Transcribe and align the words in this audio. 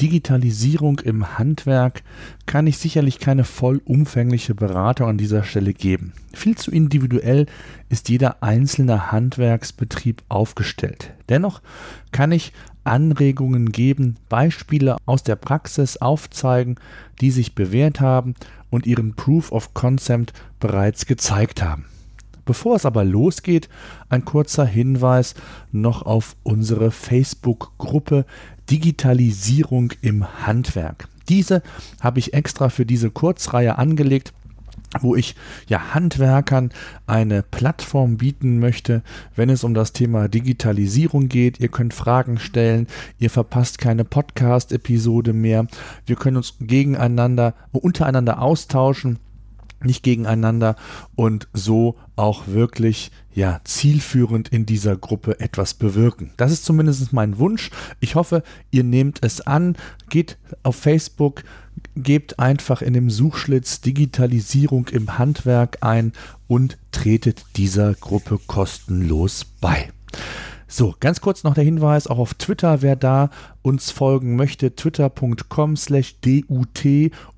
Digitalisierung 0.00 0.98
im 0.98 1.38
Handwerk 1.38 2.02
kann 2.46 2.66
ich 2.66 2.78
sicherlich 2.78 3.20
keine 3.20 3.44
vollumfängliche 3.44 4.54
Beratung 4.54 5.08
an 5.08 5.18
dieser 5.18 5.44
Stelle 5.44 5.72
geben. 5.72 6.12
Viel 6.32 6.56
zu 6.56 6.70
individuell 6.72 7.46
ist 7.88 8.08
jeder 8.08 8.42
einzelne 8.42 9.12
Handwerksbetrieb 9.12 10.22
aufgestellt. 10.28 11.12
Dennoch 11.28 11.62
kann 12.10 12.32
ich 12.32 12.52
Anregungen 12.82 13.72
geben, 13.72 14.16
Beispiele 14.28 14.96
aus 15.06 15.22
der 15.22 15.36
Praxis 15.36 15.96
aufzeigen, 15.96 16.76
die 17.20 17.30
sich 17.30 17.54
bewährt 17.54 18.00
haben 18.00 18.34
und 18.70 18.86
ihren 18.86 19.14
Proof 19.14 19.52
of 19.52 19.74
Concept 19.74 20.32
bereits 20.60 21.06
gezeigt 21.06 21.62
haben. 21.62 21.86
Bevor 22.44 22.76
es 22.76 22.86
aber 22.86 23.04
losgeht, 23.04 23.68
ein 24.08 24.24
kurzer 24.24 24.66
Hinweis 24.66 25.34
noch 25.72 26.02
auf 26.02 26.36
unsere 26.42 26.90
Facebook-Gruppe 26.90 28.26
Digitalisierung 28.70 29.92
im 30.00 30.46
Handwerk. 30.46 31.08
Diese 31.28 31.62
habe 32.00 32.18
ich 32.18 32.34
extra 32.34 32.68
für 32.68 32.86
diese 32.86 33.10
Kurzreihe 33.10 33.78
angelegt 33.78 34.32
wo 35.00 35.16
ich 35.16 35.34
ja 35.66 35.94
Handwerkern 35.94 36.70
eine 37.06 37.42
Plattform 37.42 38.16
bieten 38.16 38.58
möchte, 38.58 39.02
wenn 39.34 39.50
es 39.50 39.64
um 39.64 39.74
das 39.74 39.92
Thema 39.92 40.28
Digitalisierung 40.28 41.28
geht. 41.28 41.60
Ihr 41.60 41.68
könnt 41.68 41.94
Fragen 41.94 42.38
stellen, 42.38 42.86
ihr 43.18 43.30
verpasst 43.30 43.78
keine 43.78 44.04
Podcast-Episode 44.04 45.32
mehr. 45.32 45.66
Wir 46.06 46.16
können 46.16 46.36
uns 46.36 46.54
gegeneinander, 46.60 47.54
untereinander 47.72 48.40
austauschen 48.40 49.18
nicht 49.84 50.02
gegeneinander 50.02 50.76
und 51.14 51.48
so 51.52 51.96
auch 52.16 52.46
wirklich 52.46 53.10
ja 53.32 53.60
zielführend 53.64 54.48
in 54.48 54.66
dieser 54.66 54.96
Gruppe 54.96 55.40
etwas 55.40 55.74
bewirken. 55.74 56.32
Das 56.36 56.52
ist 56.52 56.64
zumindest 56.64 57.12
mein 57.12 57.38
Wunsch. 57.38 57.70
Ich 58.00 58.14
hoffe, 58.14 58.42
ihr 58.70 58.84
nehmt 58.84 59.18
es 59.22 59.40
an, 59.40 59.76
geht 60.08 60.38
auf 60.62 60.76
Facebook, 60.76 61.42
gebt 61.96 62.38
einfach 62.38 62.82
in 62.82 62.92
dem 62.92 63.10
Suchschlitz 63.10 63.80
Digitalisierung 63.80 64.88
im 64.88 65.18
Handwerk 65.18 65.78
ein 65.80 66.12
und 66.46 66.78
tretet 66.92 67.44
dieser 67.56 67.94
Gruppe 67.94 68.38
kostenlos 68.46 69.44
bei. 69.60 69.93
So, 70.76 70.92
ganz 70.98 71.20
kurz 71.20 71.44
noch 71.44 71.54
der 71.54 71.62
Hinweis, 71.62 72.08
auch 72.08 72.18
auf 72.18 72.34
Twitter, 72.34 72.82
wer 72.82 72.96
da 72.96 73.30
uns 73.62 73.92
folgen 73.92 74.34
möchte, 74.34 74.74
twitter.com 74.74 75.76
slash 75.76 76.16
dut 76.20 76.84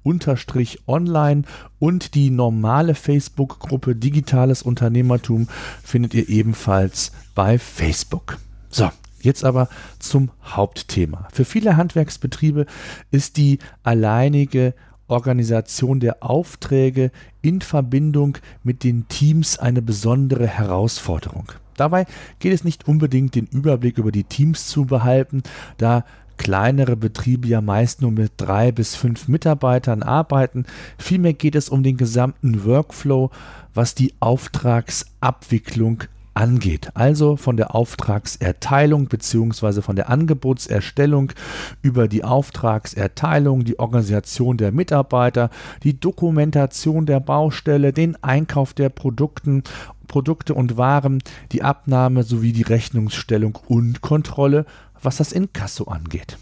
unterstrich 0.02 0.78
online 0.86 1.42
und 1.78 2.14
die 2.14 2.30
normale 2.30 2.94
Facebook-Gruppe 2.94 3.94
Digitales 3.94 4.62
Unternehmertum 4.62 5.48
findet 5.84 6.14
ihr 6.14 6.30
ebenfalls 6.30 7.12
bei 7.34 7.58
Facebook. 7.58 8.38
So, 8.70 8.90
Jetzt 9.20 9.44
aber 9.44 9.68
zum 9.98 10.30
Hauptthema. 10.42 11.28
Für 11.30 11.44
viele 11.44 11.76
Handwerksbetriebe 11.76 12.64
ist 13.10 13.36
die 13.36 13.58
alleinige 13.82 14.72
Organisation 15.08 16.00
der 16.00 16.22
Aufträge 16.22 17.10
in 17.42 17.60
Verbindung 17.60 18.38
mit 18.62 18.82
den 18.82 19.08
Teams 19.08 19.58
eine 19.58 19.82
besondere 19.82 20.46
Herausforderung. 20.46 21.52
Dabei 21.76 22.06
geht 22.38 22.52
es 22.52 22.64
nicht 22.64 22.88
unbedingt 22.88 23.34
den 23.34 23.46
Überblick 23.46 23.98
über 23.98 24.12
die 24.12 24.24
Teams 24.24 24.66
zu 24.68 24.84
behalten, 24.84 25.42
da 25.78 26.04
kleinere 26.36 26.96
Betriebe 26.96 27.48
ja 27.48 27.60
meist 27.60 28.02
nur 28.02 28.10
mit 28.10 28.32
drei 28.36 28.72
bis 28.72 28.94
fünf 28.94 29.28
Mitarbeitern 29.28 30.02
arbeiten. 30.02 30.66
Vielmehr 30.98 31.32
geht 31.32 31.54
es 31.54 31.68
um 31.68 31.82
den 31.82 31.96
gesamten 31.96 32.64
Workflow, 32.64 33.30
was 33.74 33.94
die 33.94 34.14
Auftragsabwicklung 34.20 36.04
angeht. 36.36 36.90
Also 36.94 37.36
von 37.36 37.56
der 37.56 37.74
Auftragserteilung 37.74 39.06
bzw. 39.06 39.82
von 39.82 39.96
der 39.96 40.10
Angebotserstellung 40.10 41.32
über 41.82 42.08
die 42.08 42.24
Auftragserteilung, 42.24 43.64
die 43.64 43.78
Organisation 43.78 44.56
der 44.56 44.72
Mitarbeiter, 44.72 45.50
die 45.82 45.98
Dokumentation 45.98 47.06
der 47.06 47.20
Baustelle, 47.20 47.92
den 47.92 48.22
Einkauf 48.22 48.74
der 48.74 48.90
Produkten 48.90 49.62
Produkte 50.06 50.54
und 50.54 50.76
Waren, 50.76 51.18
die 51.50 51.64
Abnahme 51.64 52.22
sowie 52.22 52.52
die 52.52 52.62
Rechnungsstellung 52.62 53.58
und 53.66 54.02
Kontrolle, 54.02 54.64
was 55.02 55.16
das 55.16 55.32
Inkasso 55.32 55.84
angeht. 55.84 56.38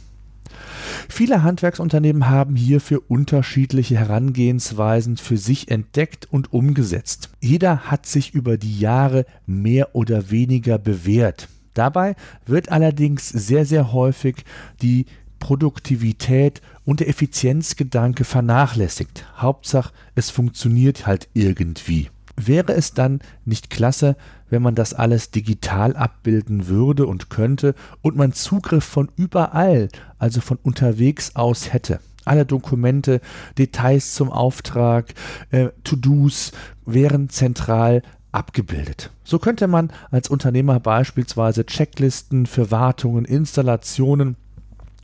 Viele 1.08 1.42
Handwerksunternehmen 1.42 2.28
haben 2.28 2.56
hierfür 2.56 3.02
unterschiedliche 3.08 3.96
Herangehensweisen 3.96 5.16
für 5.16 5.36
sich 5.36 5.70
entdeckt 5.70 6.28
und 6.30 6.52
umgesetzt. 6.52 7.30
Jeder 7.40 7.90
hat 7.90 8.06
sich 8.06 8.34
über 8.34 8.56
die 8.56 8.78
Jahre 8.78 9.26
mehr 9.46 9.94
oder 9.94 10.30
weniger 10.30 10.78
bewährt. 10.78 11.48
Dabei 11.74 12.14
wird 12.46 12.70
allerdings 12.70 13.28
sehr, 13.28 13.66
sehr 13.66 13.92
häufig 13.92 14.44
die 14.80 15.06
Produktivität 15.40 16.62
und 16.84 17.00
der 17.00 17.08
Effizienzgedanke 17.08 18.24
vernachlässigt. 18.24 19.26
Hauptsache, 19.36 19.92
es 20.14 20.30
funktioniert 20.30 21.06
halt 21.06 21.28
irgendwie. 21.34 22.08
Wäre 22.36 22.72
es 22.72 22.94
dann 22.94 23.20
nicht 23.44 23.70
klasse, 23.70 24.16
wenn 24.50 24.62
man 24.62 24.74
das 24.74 24.94
alles 24.94 25.30
digital 25.30 25.96
abbilden 25.96 26.68
würde 26.68 27.06
und 27.06 27.30
könnte 27.30 27.74
und 28.02 28.16
man 28.16 28.32
Zugriff 28.32 28.84
von 28.84 29.08
überall, 29.16 29.88
also 30.18 30.40
von 30.40 30.58
unterwegs 30.62 31.36
aus 31.36 31.72
hätte? 31.72 32.00
Alle 32.24 32.46
Dokumente, 32.46 33.20
Details 33.58 34.14
zum 34.14 34.30
Auftrag, 34.30 35.12
äh, 35.50 35.68
To-Dos 35.84 36.52
wären 36.86 37.28
zentral 37.28 38.02
abgebildet. 38.32 39.10
So 39.24 39.38
könnte 39.38 39.68
man 39.68 39.92
als 40.10 40.28
Unternehmer 40.28 40.80
beispielsweise 40.80 41.64
Checklisten 41.66 42.46
für 42.46 42.70
Wartungen, 42.70 43.24
Installationen 43.24 44.36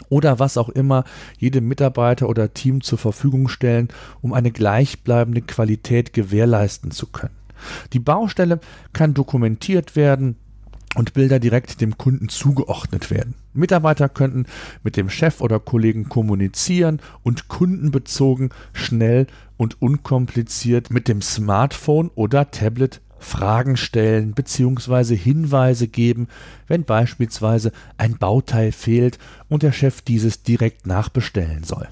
oder 0.08 0.38
was 0.38 0.56
auch 0.56 0.68
immer 0.68 1.04
jedem 1.38 1.68
Mitarbeiter 1.68 2.28
oder 2.28 2.52
Team 2.52 2.82
zur 2.82 2.98
Verfügung 2.98 3.48
stellen, 3.48 3.88
um 4.20 4.32
eine 4.32 4.50
gleichbleibende 4.50 5.42
Qualität 5.42 6.12
gewährleisten 6.12 6.90
zu 6.90 7.06
können. 7.06 7.39
Die 7.92 7.98
Baustelle 7.98 8.60
kann 8.92 9.14
dokumentiert 9.14 9.96
werden, 9.96 10.36
und 10.96 11.14
Bilder 11.14 11.38
direkt 11.38 11.80
dem 11.80 11.96
Kunden 11.98 12.28
zugeordnet 12.28 13.10
werden. 13.10 13.34
Mitarbeiter 13.52 14.08
könnten 14.08 14.46
mit 14.82 14.96
dem 14.96 15.08
Chef 15.08 15.40
oder 15.40 15.60
Kollegen 15.60 16.08
kommunizieren 16.08 17.00
und 17.22 17.48
kundenbezogen, 17.48 18.50
schnell 18.72 19.26
und 19.56 19.80
unkompliziert 19.80 20.90
mit 20.90 21.06
dem 21.06 21.22
Smartphone 21.22 22.10
oder 22.14 22.50
Tablet 22.50 23.00
Fragen 23.20 23.76
stellen 23.76 24.32
bzw. 24.32 25.16
Hinweise 25.16 25.86
geben, 25.86 26.28
wenn 26.66 26.84
beispielsweise 26.84 27.72
ein 27.96 28.16
Bauteil 28.18 28.72
fehlt 28.72 29.18
und 29.48 29.62
der 29.62 29.72
Chef 29.72 30.00
dieses 30.00 30.42
direkt 30.42 30.86
nachbestellen 30.86 31.62
soll. 31.62 31.88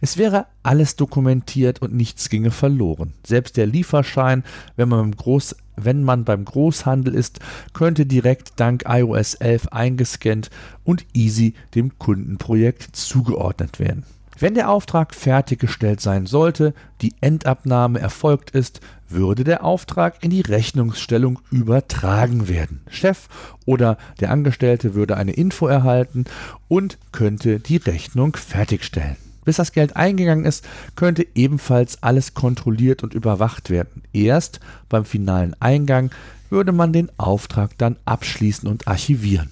Es 0.00 0.18
wäre 0.18 0.46
alles 0.62 0.96
dokumentiert 0.96 1.80
und 1.80 1.94
nichts 1.94 2.28
ginge 2.28 2.50
verloren. 2.50 3.14
Selbst 3.24 3.56
der 3.56 3.66
Lieferschein, 3.66 4.44
wenn 4.76 4.88
man 4.88 5.00
beim, 5.00 5.16
Groß, 5.16 5.56
wenn 5.76 6.02
man 6.02 6.24
beim 6.24 6.44
Großhandel 6.44 7.14
ist, 7.14 7.40
könnte 7.72 8.04
direkt 8.04 8.52
dank 8.56 8.84
iOS 8.86 9.34
11 9.34 9.68
eingescannt 9.68 10.50
und 10.84 11.06
easy 11.14 11.54
dem 11.74 11.98
Kundenprojekt 11.98 12.94
zugeordnet 12.94 13.78
werden. 13.78 14.04
Wenn 14.38 14.54
der 14.54 14.70
Auftrag 14.70 15.14
fertiggestellt 15.14 16.00
sein 16.00 16.26
sollte, 16.26 16.74
die 17.00 17.14
Endabnahme 17.20 18.00
erfolgt 18.00 18.50
ist, 18.52 18.80
würde 19.08 19.44
der 19.44 19.62
Auftrag 19.62 20.22
in 20.22 20.30
die 20.30 20.40
Rechnungsstellung 20.40 21.38
übertragen 21.50 22.48
werden. 22.48 22.80
Chef 22.88 23.28
oder 23.66 23.98
der 24.20 24.30
Angestellte 24.30 24.94
würde 24.94 25.16
eine 25.16 25.32
Info 25.32 25.66
erhalten 25.66 26.24
und 26.68 26.98
könnte 27.12 27.60
die 27.60 27.76
Rechnung 27.76 28.34
fertigstellen. 28.36 29.16
Bis 29.44 29.56
das 29.56 29.72
Geld 29.72 29.96
eingegangen 29.96 30.44
ist, 30.44 30.64
könnte 30.94 31.26
ebenfalls 31.34 32.02
alles 32.02 32.34
kontrolliert 32.34 33.02
und 33.02 33.12
überwacht 33.12 33.70
werden. 33.70 34.02
Erst 34.12 34.60
beim 34.88 35.04
finalen 35.04 35.56
Eingang 35.60 36.10
würde 36.48 36.72
man 36.72 36.92
den 36.92 37.10
Auftrag 37.18 37.76
dann 37.78 37.96
abschließen 38.04 38.68
und 38.68 38.86
archivieren. 38.86 39.50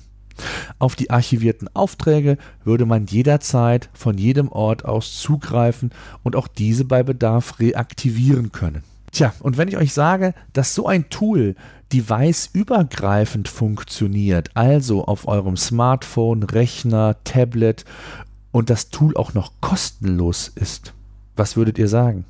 Auf 0.79 0.97
die 0.97 1.11
archivierten 1.11 1.69
Aufträge 1.75 2.39
würde 2.65 2.87
man 2.87 3.07
jederzeit 3.07 3.89
von 3.93 4.19
jedem 4.19 4.49
Ort 4.49 4.85
aus 4.85 5.21
zugreifen 5.21 5.91
und 6.23 6.37
auch 6.37 6.49
diese 6.49 6.85
bei 6.85 7.03
Bedarf 7.03 7.59
reaktivieren 7.61 8.53
können. 8.53 8.83
Tja, 9.13 9.33
und 9.41 9.59
wenn 9.59 9.69
ich 9.69 9.77
euch 9.77 9.93
sage, 9.93 10.35
dass 10.53 10.75
so 10.75 10.87
ein 10.87 11.11
Tool 11.11 11.57
device-übergreifend 11.93 13.49
funktioniert, 13.49 14.51
also 14.55 15.05
auf 15.05 15.27
eurem 15.27 15.57
Smartphone, 15.57 16.45
Rechner, 16.45 17.17
Tablet 17.25 17.85
und 18.53 18.71
das 18.71 18.91
Tool 18.91 19.17
auch 19.17 19.35
noch 19.35 19.53
kostenlos 19.61 20.49
ist, 20.55 20.95
was 21.37 21.57
würdet 21.57 21.79
ihr 21.79 21.89
sagen? 21.89 22.25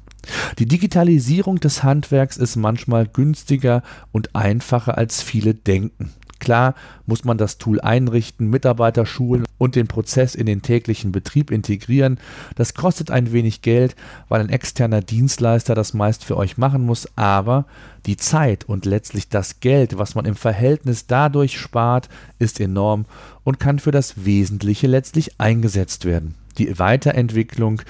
Die 0.58 0.66
Digitalisierung 0.66 1.60
des 1.60 1.82
Handwerks 1.82 2.36
ist 2.36 2.56
manchmal 2.56 3.06
günstiger 3.06 3.82
und 4.12 4.34
einfacher 4.34 4.98
als 4.98 5.22
viele 5.22 5.54
denken. 5.54 6.10
Klar 6.40 6.74
muss 7.06 7.24
man 7.24 7.38
das 7.38 7.58
Tool 7.58 7.80
einrichten, 7.80 8.50
Mitarbeiter 8.50 9.06
schulen 9.06 9.44
und 9.58 9.76
den 9.76 9.86
Prozess 9.86 10.34
in 10.34 10.46
den 10.46 10.62
täglichen 10.62 11.12
Betrieb 11.12 11.50
integrieren. 11.50 12.18
Das 12.56 12.74
kostet 12.74 13.10
ein 13.10 13.30
wenig 13.30 13.62
Geld, 13.62 13.94
weil 14.28 14.40
ein 14.40 14.48
externer 14.48 15.02
Dienstleister 15.02 15.74
das 15.74 15.94
meist 15.94 16.24
für 16.24 16.36
euch 16.36 16.58
machen 16.58 16.84
muss, 16.84 17.06
aber 17.14 17.66
die 18.06 18.16
Zeit 18.16 18.64
und 18.64 18.86
letztlich 18.86 19.28
das 19.28 19.60
Geld, 19.60 19.98
was 19.98 20.14
man 20.14 20.24
im 20.24 20.34
Verhältnis 20.34 21.06
dadurch 21.06 21.58
spart, 21.58 22.08
ist 22.38 22.58
enorm 22.58 23.04
und 23.44 23.60
kann 23.60 23.78
für 23.78 23.92
das 23.92 24.24
Wesentliche 24.24 24.86
letztlich 24.86 25.38
eingesetzt 25.38 26.06
werden. 26.06 26.34
Die 26.58 26.78
Weiterentwicklung 26.78 27.82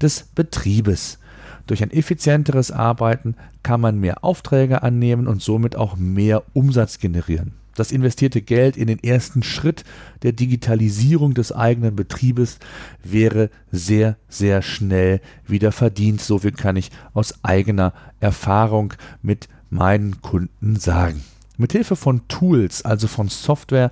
des 0.00 0.28
Betriebes. 0.34 1.18
Durch 1.66 1.82
ein 1.82 1.90
effizienteres 1.90 2.70
Arbeiten 2.70 3.34
kann 3.64 3.80
man 3.80 3.98
mehr 3.98 4.22
Aufträge 4.22 4.84
annehmen 4.84 5.26
und 5.26 5.42
somit 5.42 5.74
auch 5.74 5.96
mehr 5.96 6.44
Umsatz 6.52 7.00
generieren. 7.00 7.54
Das 7.76 7.92
investierte 7.92 8.42
Geld 8.42 8.76
in 8.76 8.88
den 8.88 8.98
ersten 9.02 9.42
Schritt 9.42 9.84
der 10.22 10.32
Digitalisierung 10.32 11.34
des 11.34 11.52
eigenen 11.52 11.94
Betriebes 11.94 12.58
wäre 13.04 13.50
sehr, 13.70 14.16
sehr 14.28 14.62
schnell 14.62 15.20
wieder 15.46 15.72
verdient. 15.72 16.20
So 16.20 16.38
viel 16.38 16.52
kann 16.52 16.76
ich 16.76 16.90
aus 17.12 17.44
eigener 17.44 17.92
Erfahrung 18.18 18.94
mit 19.22 19.48
meinen 19.70 20.22
Kunden 20.22 20.76
sagen. 20.76 21.22
Mithilfe 21.58 21.96
von 21.96 22.26
Tools, 22.28 22.84
also 22.84 23.08
von 23.08 23.28
Software, 23.28 23.90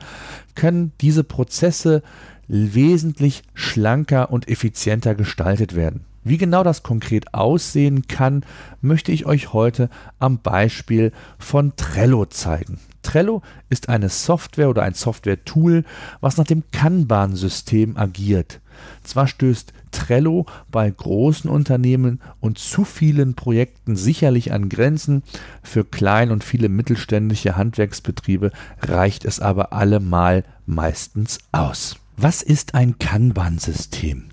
können 0.54 0.92
diese 1.00 1.24
Prozesse 1.24 2.02
wesentlich 2.48 3.42
schlanker 3.54 4.30
und 4.30 4.48
effizienter 4.48 5.14
gestaltet 5.14 5.74
werden. 5.74 6.04
Wie 6.24 6.38
genau 6.38 6.64
das 6.64 6.82
konkret 6.82 7.34
aussehen 7.34 8.08
kann, 8.08 8.44
möchte 8.80 9.12
ich 9.12 9.26
euch 9.26 9.52
heute 9.52 9.90
am 10.18 10.38
Beispiel 10.38 11.12
von 11.38 11.76
Trello 11.76 12.24
zeigen. 12.24 12.78
Trello 13.02 13.42
ist 13.68 13.90
eine 13.90 14.08
Software 14.08 14.70
oder 14.70 14.82
ein 14.82 14.94
Software-Tool, 14.94 15.84
was 16.22 16.38
nach 16.38 16.46
dem 16.46 16.62
Kanban-System 16.72 17.98
agiert. 17.98 18.60
Zwar 19.02 19.28
stößt 19.28 19.72
Trello 19.92 20.46
bei 20.70 20.90
großen 20.90 21.48
Unternehmen 21.48 22.20
und 22.40 22.58
zu 22.58 22.84
vielen 22.84 23.34
Projekten 23.34 23.94
sicherlich 23.94 24.52
an 24.52 24.68
Grenzen, 24.68 25.22
für 25.62 25.84
klein 25.84 26.30
und 26.30 26.42
viele 26.42 26.68
mittelständische 26.68 27.56
Handwerksbetriebe 27.56 28.50
reicht 28.80 29.24
es 29.24 29.40
aber 29.40 29.72
allemal 29.72 30.42
meistens 30.66 31.38
aus. 31.52 31.96
Was 32.16 32.42
ist 32.42 32.76
ein 32.76 32.98
Kanban-System? 33.00 34.26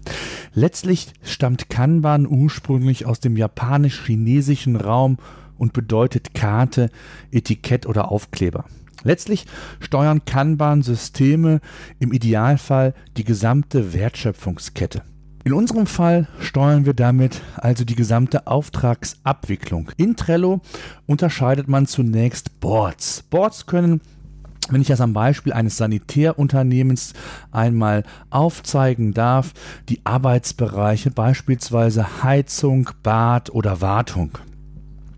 Letztlich 0.53 1.13
stammt 1.23 1.69
Kanban 1.69 2.27
ursprünglich 2.27 3.07
aus 3.07 3.19
dem 3.19 3.35
japanisch-chinesischen 3.35 4.75
Raum 4.75 5.17
und 5.57 5.73
bedeutet 5.73 6.35
Karte, 6.35 6.91
Etikett 7.31 7.87
oder 7.87 8.11
Aufkleber. 8.11 8.65
Letztlich 9.03 9.47
steuern 9.79 10.25
Kanban-Systeme 10.25 11.59
im 11.97 12.13
Idealfall 12.13 12.93
die 13.17 13.23
gesamte 13.23 13.93
Wertschöpfungskette. 13.93 15.01
In 15.43 15.53
unserem 15.53 15.87
Fall 15.87 16.27
steuern 16.39 16.85
wir 16.85 16.93
damit 16.93 17.41
also 17.55 17.83
die 17.83 17.95
gesamte 17.95 18.45
Auftragsabwicklung. 18.45 19.89
In 19.97 20.15
Trello 20.15 20.61
unterscheidet 21.07 21.67
man 21.67 21.87
zunächst 21.87 22.59
Boards. 22.59 23.23
Boards 23.23 23.65
können 23.65 24.01
wenn 24.69 24.81
ich 24.81 24.87
das 24.87 25.01
am 25.01 25.13
Beispiel 25.13 25.53
eines 25.53 25.77
Sanitärunternehmens 25.77 27.13
einmal 27.51 28.03
aufzeigen 28.29 29.13
darf, 29.13 29.53
die 29.89 30.01
Arbeitsbereiche 30.05 31.11
beispielsweise 31.11 32.23
Heizung, 32.23 32.89
Bad 33.03 33.49
oder 33.49 33.81
Wartung. 33.81 34.37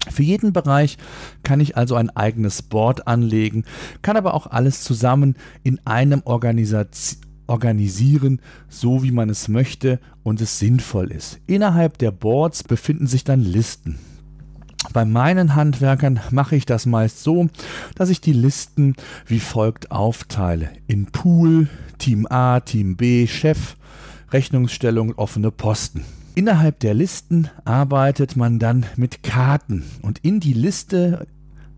Für 0.10 0.24
jeden 0.24 0.52
Bereich 0.52 0.98
kann 1.44 1.60
ich 1.60 1.78
also 1.78 1.96
ein 1.96 2.10
eigenes 2.10 2.62
Board 2.62 3.08
anlegen, 3.08 3.64
kann 4.02 4.18
aber 4.18 4.34
auch 4.34 4.48
alles 4.48 4.84
zusammen 4.84 5.36
in 5.64 5.80
einem 5.86 6.22
Organisation 6.26 7.24
organisieren, 7.48 8.42
so 8.70 9.04
wie 9.04 9.12
man 9.12 9.30
es 9.30 9.48
möchte 9.48 10.00
und 10.24 10.42
es 10.42 10.60
sinnvoll 10.60 11.12
ist. 11.12 11.40
Innerhalb 11.46 11.98
der 11.98 12.12
Boards 12.12 12.64
befinden 12.64 13.08
sich 13.08 13.24
dann 13.24 13.42
Listen. 13.42 14.00
Bei 14.92 15.06
meinen 15.06 15.56
Handwerkern 15.56 16.20
mache 16.32 16.56
ich 16.56 16.66
das 16.66 16.86
meist 16.86 17.24
so, 17.24 17.48
dass 17.96 18.10
ich 18.10 18.22
die 18.22 18.34
Listen 18.34 18.96
wie 19.26 19.40
folgt 19.40 19.92
aufteile. 19.92 20.70
In 20.88 21.06
Pool, 21.08 21.70
Team 21.98 22.28
A, 22.30 22.60
Team 22.60 22.98
B, 22.98 23.28
Chef, 23.28 23.76
Rechnungsstellung, 24.32 25.14
offene 25.16 25.52
Posten. 25.52 26.04
Innerhalb 26.36 26.80
der 26.80 26.96
Listen 26.96 27.50
arbeitet 27.64 28.36
man 28.36 28.58
dann 28.58 28.86
mit 28.96 29.22
Karten 29.22 29.84
und 30.02 30.20
in 30.20 30.40
die 30.40 30.54
Liste 30.54 31.28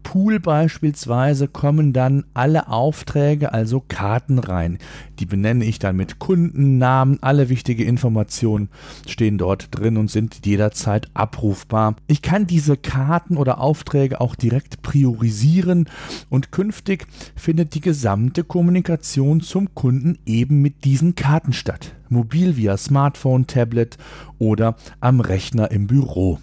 Pool 0.05 0.39
beispielsweise 0.39 1.47
kommen 1.47 1.91
dann 1.91 2.25
alle 2.35 2.69
Aufträge, 2.69 3.51
also 3.51 3.83
Karten 3.85 4.37
rein. 4.37 4.77
Die 5.19 5.25
benenne 5.25 5.65
ich 5.65 5.79
dann 5.79 5.97
mit 5.97 6.19
Kundennamen. 6.19 7.17
Alle 7.21 7.49
wichtige 7.49 7.83
Informationen 7.83 8.69
stehen 9.07 9.39
dort 9.39 9.67
drin 9.71 9.97
und 9.97 10.11
sind 10.11 10.45
jederzeit 10.45 11.09
abrufbar. 11.15 11.95
Ich 12.05 12.21
kann 12.21 12.45
diese 12.45 12.77
Karten 12.77 13.35
oder 13.35 13.59
Aufträge 13.59 14.21
auch 14.21 14.35
direkt 14.35 14.83
priorisieren 14.83 15.89
und 16.29 16.51
künftig 16.51 17.07
findet 17.35 17.73
die 17.73 17.81
gesamte 17.81 18.43
Kommunikation 18.43 19.41
zum 19.41 19.73
Kunden 19.73 20.19
eben 20.25 20.61
mit 20.61 20.85
diesen 20.85 21.15
Karten 21.15 21.51
statt 21.51 21.93
mobil 22.09 22.57
via 22.57 22.77
Smartphone, 22.77 23.47
Tablet 23.47 23.97
oder 24.37 24.75
am 24.99 25.19
Rechner 25.19 25.71
im 25.71 25.87
Büro. 25.87 26.39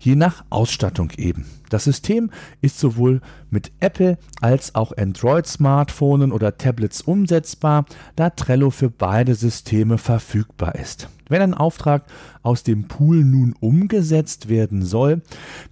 Je 0.00 0.14
nach 0.14 0.44
Ausstattung 0.50 1.10
eben. 1.16 1.46
Das 1.70 1.84
System 1.84 2.30
ist 2.60 2.78
sowohl 2.78 3.20
mit 3.50 3.72
Apple 3.80 4.18
als 4.40 4.74
auch 4.74 4.96
Android-Smartphones 4.96 6.30
oder 6.30 6.56
Tablets 6.58 7.02
umsetzbar, 7.02 7.86
da 8.14 8.30
Trello 8.30 8.70
für 8.70 8.90
beide 8.90 9.34
Systeme 9.34 9.98
verfügbar 9.98 10.76
ist. 10.76 11.08
Wenn 11.28 11.42
ein 11.42 11.54
Auftrag 11.54 12.04
aus 12.42 12.62
dem 12.62 12.86
Pool 12.86 13.24
nun 13.24 13.54
umgesetzt 13.58 14.48
werden 14.48 14.84
soll, 14.84 15.22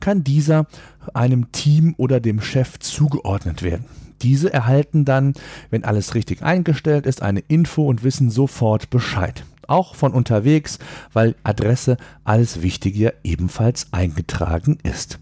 kann 0.01 0.25
dieser 0.25 0.67
einem 1.13 1.53
Team 1.53 1.95
oder 1.97 2.19
dem 2.19 2.41
Chef 2.41 2.81
zugeordnet 2.81 3.63
werden. 3.63 3.85
Diese 4.23 4.53
erhalten 4.53 5.05
dann, 5.05 5.35
wenn 5.71 5.85
alles 5.85 6.15
richtig 6.15 6.43
eingestellt 6.43 7.07
ist, 7.07 7.23
eine 7.23 7.41
Info 7.41 7.87
und 7.89 8.05
wissen 8.05 8.31
sofort 8.31 8.91
Bescheid 8.91 9.45
auch 9.69 9.95
von 9.95 10.13
unterwegs, 10.13 10.79
weil 11.13 11.35
Adresse 11.43 11.97
alles 12.25 12.63
Wichtige 12.63 13.15
ebenfalls 13.23 13.93
eingetragen 13.93 14.79
ist. 14.83 15.19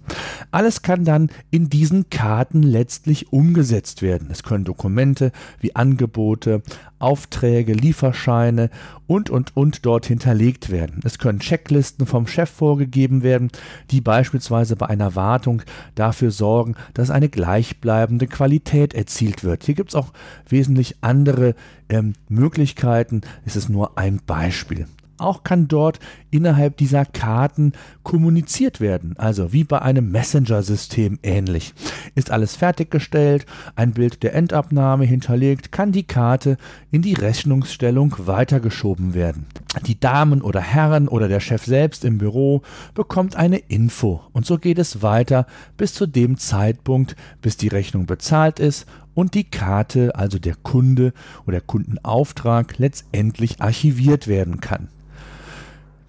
Alles 0.50 0.82
kann 0.82 1.04
dann 1.04 1.30
in 1.50 1.68
diesen 1.68 2.10
Karten 2.10 2.62
letztlich 2.62 3.32
umgesetzt 3.32 4.02
werden. 4.02 4.28
Es 4.30 4.42
können 4.42 4.64
Dokumente 4.64 5.32
wie 5.60 5.74
Angebote, 5.74 6.62
Aufträge, 7.02 7.72
Lieferscheine 7.72 8.70
und, 9.06 9.30
und, 9.30 9.56
und 9.56 9.84
dort 9.84 10.06
hinterlegt 10.06 10.70
werden. 10.70 11.00
Es 11.04 11.18
können 11.18 11.40
Checklisten 11.40 12.06
vom 12.06 12.26
Chef 12.26 12.50
vorgegeben 12.50 13.22
werden, 13.22 13.50
die 13.90 14.00
beispielsweise 14.00 14.76
bei 14.76 14.86
einer 14.86 15.14
Wartung 15.14 15.62
dafür 15.94 16.30
sorgen, 16.30 16.76
dass 16.94 17.10
eine 17.10 17.28
gleichbleibende 17.28 18.26
Qualität 18.26 18.94
erzielt 18.94 19.44
wird. 19.44 19.64
Hier 19.64 19.74
gibt 19.74 19.90
es 19.90 19.94
auch 19.94 20.12
wesentlich 20.48 20.96
andere 21.00 21.54
ähm, 21.88 22.14
Möglichkeiten. 22.28 23.22
Es 23.44 23.56
ist 23.56 23.68
nur 23.68 23.98
ein 23.98 24.20
Beispiel. 24.24 24.86
Auch 25.22 25.44
kann 25.44 25.68
dort 25.68 26.00
innerhalb 26.30 26.76
dieser 26.76 27.04
Karten 27.04 27.72
kommuniziert 28.02 28.80
werden, 28.80 29.14
also 29.18 29.52
wie 29.52 29.64
bei 29.64 29.80
einem 29.80 30.10
Messenger-System 30.10 31.18
ähnlich. 31.22 31.74
Ist 32.14 32.30
alles 32.30 32.56
fertiggestellt, 32.56 33.46
ein 33.76 33.92
Bild 33.92 34.22
der 34.22 34.34
Endabnahme 34.34 35.04
hinterlegt, 35.04 35.72
kann 35.72 35.92
die 35.92 36.02
Karte 36.02 36.56
in 36.90 37.02
die 37.02 37.14
Rechnungsstellung 37.14 38.14
weitergeschoben 38.18 39.14
werden. 39.14 39.46
Die 39.86 39.98
Damen 39.98 40.42
oder 40.42 40.60
Herren 40.60 41.08
oder 41.08 41.28
der 41.28 41.40
Chef 41.40 41.64
selbst 41.64 42.04
im 42.04 42.18
Büro 42.18 42.62
bekommt 42.94 43.36
eine 43.36 43.58
Info 43.58 44.20
und 44.32 44.44
so 44.44 44.58
geht 44.58 44.78
es 44.78 45.02
weiter 45.02 45.46
bis 45.76 45.94
zu 45.94 46.06
dem 46.06 46.36
Zeitpunkt, 46.36 47.16
bis 47.40 47.56
die 47.56 47.68
Rechnung 47.68 48.06
bezahlt 48.06 48.58
ist 48.58 48.86
und 49.14 49.34
die 49.34 49.44
Karte, 49.44 50.14
also 50.14 50.38
der 50.38 50.56
Kunde 50.56 51.12
oder 51.44 51.58
der 51.58 51.66
Kundenauftrag, 51.66 52.78
letztendlich 52.78 53.60
archiviert 53.60 54.28
werden 54.28 54.60
kann. 54.60 54.88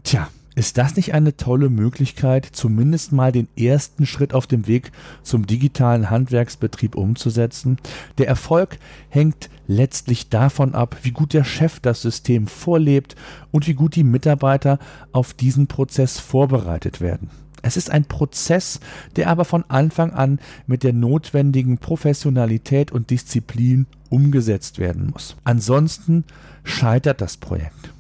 Tja, 0.04 0.28
ist 0.56 0.78
das 0.78 0.96
nicht 0.96 1.16
eine 1.16 1.36
tolle 1.36 1.70
Möglichkeit, 1.70 2.46
zumindest 2.46 3.12
mal 3.12 3.32
den 3.32 3.48
ersten 3.58 4.06
Schritt 4.06 4.36
auf 4.36 4.46
dem 4.46 4.68
Weg 4.68 4.92
zum 5.24 5.48
digitalen 5.48 6.12
Handwerksbetrieb 6.12 6.96
umzusetzen? 6.96 7.78
Der 8.20 8.28
Erfolg 8.28 8.78
hängt 9.10 9.50
letztlich 9.66 10.30
davon 10.30 10.76
ab, 10.76 10.98
wie 11.02 11.12
gut 11.12 11.34
der 11.34 11.44
Chef 11.44 11.80
das 11.80 12.04
System 12.04 12.46
vorlebt 12.46 13.16
und 13.52 13.66
wie 13.66 13.74
gut 13.74 13.96
die 13.96 14.04
Mitarbeiter 14.04 14.78
auf 15.12 15.34
diesen 15.34 15.66
Prozess 15.66 16.20
vorbereitet 16.20 17.02
werden. 17.02 17.32
Es 17.64 17.78
ist 17.78 17.90
ein 17.90 18.06
Prozess, 18.06 18.80
der 19.16 19.30
aber 19.30 19.46
von 19.46 19.64
Anfang 19.70 20.12
an 20.12 20.40
mit 20.68 20.84
der 20.84 20.94
notwendigen 20.94 21.80
Professionalität 21.80 22.92
und 22.92 23.10
Disziplin 23.10 23.88
umgesetzt 24.10 24.78
werden 24.78 25.10
muss. 25.12 25.36
Ansonsten 25.44 26.26
scheitert 26.64 27.22
das 27.22 27.38
Projekt. 27.38 27.93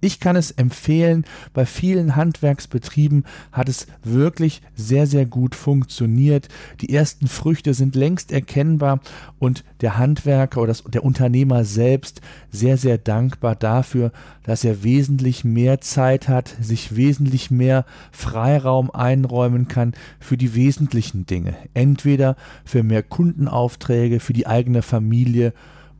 Ich 0.00 0.20
kann 0.20 0.36
es 0.36 0.52
empfehlen, 0.52 1.24
bei 1.52 1.66
vielen 1.66 2.14
Handwerksbetrieben 2.14 3.24
hat 3.50 3.68
es 3.68 3.86
wirklich 4.04 4.62
sehr, 4.76 5.06
sehr 5.06 5.26
gut 5.26 5.54
funktioniert. 5.54 6.48
Die 6.80 6.94
ersten 6.94 7.26
Früchte 7.26 7.74
sind 7.74 7.96
längst 7.96 8.30
erkennbar 8.30 9.00
und 9.38 9.64
der 9.80 9.98
Handwerker 9.98 10.62
oder 10.62 10.74
der 10.88 11.04
Unternehmer 11.04 11.64
selbst 11.64 12.20
sehr, 12.50 12.76
sehr 12.76 12.98
dankbar 12.98 13.56
dafür, 13.56 14.12
dass 14.44 14.64
er 14.64 14.84
wesentlich 14.84 15.44
mehr 15.44 15.80
Zeit 15.80 16.28
hat, 16.28 16.54
sich 16.60 16.94
wesentlich 16.94 17.50
mehr 17.50 17.84
Freiraum 18.12 18.90
einräumen 18.90 19.66
kann 19.66 19.94
für 20.20 20.36
die 20.36 20.54
wesentlichen 20.54 21.26
Dinge. 21.26 21.56
Entweder 21.74 22.36
für 22.64 22.82
mehr 22.84 23.02
Kundenaufträge, 23.02 24.20
für 24.20 24.32
die 24.32 24.46
eigene 24.46 24.82
Familie 24.82 25.52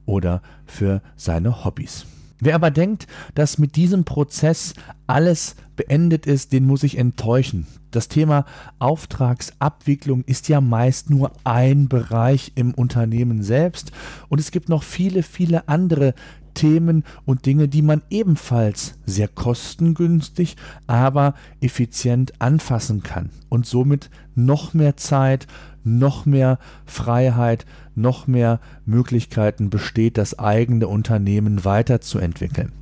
oder 0.06 0.40
für 0.66 1.02
seine 1.16 1.64
Hobbys. 1.64 2.06
Wer 2.40 2.54
aber 2.54 2.70
denkt, 2.70 3.06
dass 3.34 3.58
mit 3.58 3.76
diesem 3.76 4.04
Prozess 4.04 4.74
alles 5.06 5.56
beendet 5.76 6.26
ist, 6.26 6.52
den 6.52 6.66
muss 6.66 6.82
ich 6.82 6.98
enttäuschen. 6.98 7.66
Das 7.90 8.08
Thema 8.08 8.44
Auftragsabwicklung 8.78 10.22
ist 10.24 10.48
ja 10.48 10.60
meist 10.60 11.10
nur 11.10 11.32
ein 11.44 11.88
Bereich 11.88 12.52
im 12.54 12.74
Unternehmen 12.74 13.42
selbst 13.42 13.92
und 14.28 14.40
es 14.40 14.50
gibt 14.50 14.68
noch 14.68 14.82
viele, 14.82 15.22
viele 15.22 15.68
andere 15.68 16.14
Themen 16.58 17.04
und 17.24 17.46
Dinge, 17.46 17.68
die 17.68 17.82
man 17.82 18.02
ebenfalls 18.10 18.98
sehr 19.06 19.28
kostengünstig, 19.28 20.56
aber 20.88 21.34
effizient 21.60 22.32
anfassen 22.40 23.04
kann 23.04 23.30
und 23.48 23.64
somit 23.64 24.10
noch 24.34 24.74
mehr 24.74 24.96
Zeit, 24.96 25.46
noch 25.84 26.26
mehr 26.26 26.58
Freiheit, 26.84 27.64
noch 27.94 28.26
mehr 28.26 28.58
Möglichkeiten 28.86 29.70
besteht, 29.70 30.18
das 30.18 30.36
eigene 30.40 30.88
Unternehmen 30.88 31.64
weiterzuentwickeln. 31.64 32.72